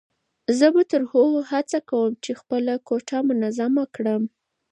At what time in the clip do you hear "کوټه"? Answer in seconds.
2.87-3.17